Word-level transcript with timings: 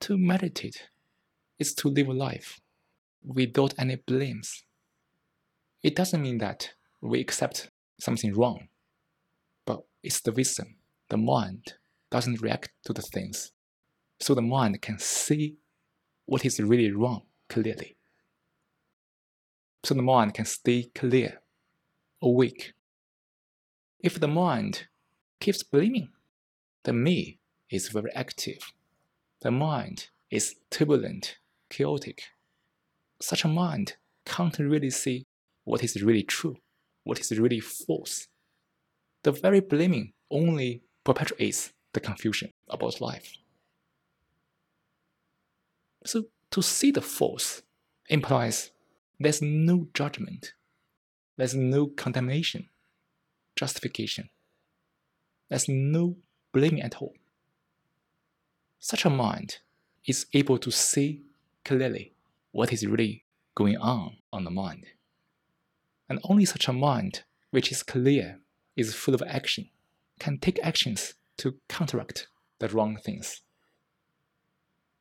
To 0.00 0.16
meditate 0.16 0.88
is 1.58 1.74
to 1.74 1.88
live 1.88 2.08
life 2.08 2.58
without 3.22 3.74
any 3.78 3.96
blames. 3.96 4.64
It 5.82 5.94
doesn't 5.94 6.22
mean 6.22 6.38
that 6.38 6.70
we 7.02 7.20
accept 7.20 7.70
something 7.98 8.34
wrong, 8.34 8.68
but 9.66 9.82
it's 10.02 10.20
the 10.20 10.32
wisdom. 10.32 10.76
The 11.10 11.18
mind 11.18 11.74
doesn't 12.10 12.40
react 12.40 12.70
to 12.84 12.94
the 12.94 13.02
things, 13.02 13.52
so 14.18 14.34
the 14.34 14.42
mind 14.42 14.80
can 14.80 14.98
see 14.98 15.56
what 16.24 16.46
is 16.46 16.60
really 16.60 16.92
wrong 16.92 17.22
clearly. 17.48 17.96
So 19.84 19.94
the 19.94 20.02
mind 20.02 20.34
can 20.34 20.46
stay 20.46 20.84
clear, 20.94 21.40
awake. 22.22 22.72
If 23.98 24.18
the 24.18 24.28
mind 24.28 24.86
keeps 25.40 25.62
blaming, 25.62 26.08
the 26.84 26.94
me 26.94 27.38
is 27.68 27.88
very 27.88 28.10
active. 28.14 28.72
The 29.40 29.50
mind 29.50 30.08
is 30.30 30.56
turbulent, 30.70 31.38
chaotic. 31.70 32.24
Such 33.20 33.44
a 33.44 33.48
mind 33.48 33.96
can't 34.26 34.58
really 34.58 34.90
see 34.90 35.24
what 35.64 35.82
is 35.82 36.02
really 36.02 36.22
true, 36.22 36.56
what 37.04 37.18
is 37.20 37.38
really 37.38 37.60
false. 37.60 38.28
The 39.22 39.32
very 39.32 39.60
blaming 39.60 40.12
only 40.30 40.82
perpetuates 41.04 41.72
the 41.92 42.00
confusion 42.00 42.52
about 42.68 43.00
life. 43.00 43.34
So 46.04 46.24
to 46.50 46.62
see 46.62 46.90
the 46.90 47.02
false 47.02 47.62
implies 48.08 48.72
there's 49.18 49.42
no 49.42 49.88
judgment, 49.94 50.54
there's 51.36 51.54
no 51.54 51.86
condemnation, 51.86 52.68
justification, 53.56 54.28
there's 55.48 55.68
no 55.68 56.16
blaming 56.52 56.82
at 56.82 56.96
all. 56.96 57.14
Such 58.82 59.04
a 59.04 59.10
mind 59.10 59.58
is 60.06 60.24
able 60.32 60.56
to 60.56 60.70
see 60.70 61.22
clearly 61.66 62.14
what 62.50 62.72
is 62.72 62.86
really 62.86 63.24
going 63.54 63.76
on 63.76 64.16
on 64.32 64.44
the 64.44 64.50
mind. 64.50 64.86
And 66.08 66.18
only 66.24 66.46
such 66.46 66.66
a 66.66 66.72
mind 66.72 67.22
which 67.50 67.70
is 67.70 67.82
clear, 67.82 68.40
is 68.76 68.94
full 68.94 69.14
of 69.14 69.22
action, 69.26 69.68
can 70.18 70.38
take 70.38 70.58
actions 70.62 71.14
to 71.36 71.56
counteract 71.68 72.28
the 72.58 72.68
wrong 72.68 72.96
things. 72.96 73.42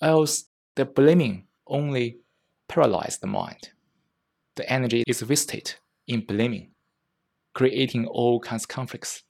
Else, 0.00 0.46
the 0.74 0.86
blaming 0.86 1.46
only 1.66 2.20
paralyzes 2.68 3.18
the 3.18 3.26
mind. 3.26 3.70
The 4.54 4.70
energy 4.72 5.04
is 5.06 5.22
wasted 5.22 5.74
in 6.06 6.22
blaming, 6.22 6.70
creating 7.52 8.06
all 8.06 8.40
kinds 8.40 8.64
of 8.64 8.68
conflicts, 8.68 9.22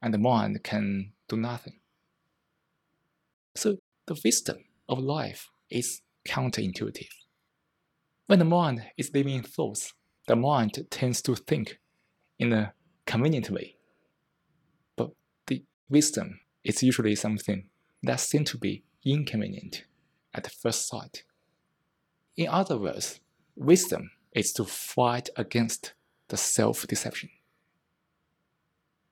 and 0.00 0.14
the 0.14 0.18
mind 0.18 0.62
can 0.62 1.12
do 1.28 1.36
nothing. 1.36 1.80
So, 3.54 3.76
the 4.06 4.20
wisdom 4.24 4.58
of 4.88 4.98
life 4.98 5.48
is 5.70 6.02
counterintuitive. 6.26 7.08
When 8.26 8.38
the 8.38 8.44
mind 8.44 8.84
is 8.96 9.10
living 9.14 9.34
in 9.36 9.42
thoughts, 9.42 9.92
the 10.26 10.36
mind 10.36 10.86
tends 10.90 11.22
to 11.22 11.34
think 11.34 11.78
in 12.38 12.52
a 12.52 12.72
convenient 13.06 13.50
way. 13.50 13.76
But 14.96 15.10
the 15.46 15.62
wisdom 15.88 16.40
is 16.64 16.82
usually 16.82 17.14
something 17.14 17.68
that 18.02 18.20
seems 18.20 18.50
to 18.50 18.58
be 18.58 18.84
inconvenient 19.04 19.84
at 20.34 20.50
first 20.50 20.88
sight. 20.88 21.24
In 22.36 22.48
other 22.48 22.78
words, 22.78 23.20
wisdom 23.54 24.10
is 24.32 24.52
to 24.54 24.64
fight 24.64 25.28
against 25.36 25.94
the 26.28 26.36
self 26.36 26.86
deception. 26.86 27.30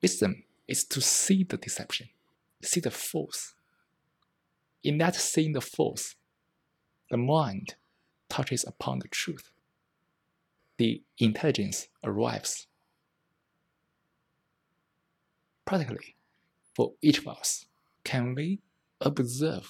Wisdom 0.00 0.42
is 0.66 0.84
to 0.84 1.00
see 1.00 1.44
the 1.44 1.56
deception, 1.56 2.08
see 2.62 2.80
the 2.80 2.90
false. 2.90 3.54
In 4.84 4.98
that 4.98 5.14
seeing 5.14 5.52
the 5.52 5.60
false, 5.60 6.16
the 7.10 7.16
mind 7.16 7.76
touches 8.28 8.64
upon 8.64 8.98
the 8.98 9.08
truth. 9.08 9.50
The 10.78 11.02
intelligence 11.18 11.88
arrives. 12.02 12.66
Practically, 15.64 16.16
for 16.74 16.94
each 17.00 17.18
of 17.18 17.28
us, 17.28 17.66
can 18.02 18.34
we 18.34 18.60
observe 19.00 19.68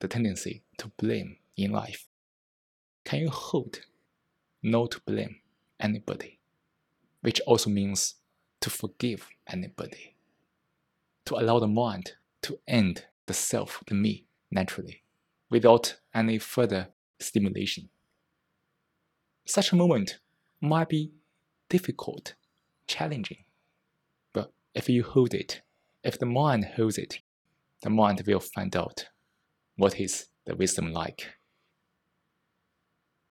the 0.00 0.08
tendency 0.08 0.62
to 0.78 0.92
blame 0.98 1.36
in 1.56 1.70
life? 1.70 2.06
Can 3.04 3.20
you 3.20 3.30
hold 3.30 3.80
not 4.62 4.90
to 4.90 5.00
blame 5.06 5.36
anybody, 5.80 6.38
which 7.22 7.40
also 7.46 7.70
means 7.70 8.16
to 8.60 8.68
forgive 8.68 9.28
anybody, 9.46 10.16
to 11.24 11.36
allow 11.36 11.58
the 11.58 11.66
mind 11.66 12.12
to 12.42 12.58
end 12.68 13.04
the 13.26 13.34
self, 13.34 13.82
the 13.86 13.94
me, 13.94 14.25
naturally, 14.50 15.02
without 15.50 15.96
any 16.14 16.38
further 16.38 16.88
stimulation. 17.20 17.88
Such 19.44 19.72
a 19.72 19.76
moment 19.76 20.18
might 20.60 20.88
be 20.88 21.12
difficult, 21.68 22.34
challenging, 22.86 23.44
but 24.32 24.52
if 24.74 24.88
you 24.88 25.02
hold 25.02 25.34
it, 25.34 25.62
if 26.02 26.18
the 26.18 26.26
mind 26.26 26.64
holds 26.76 26.98
it, 26.98 27.20
the 27.82 27.90
mind 27.90 28.22
will 28.26 28.40
find 28.40 28.74
out 28.76 29.08
what 29.76 30.00
is 30.00 30.28
the 30.46 30.56
wisdom 30.56 30.92
like. 30.92 31.26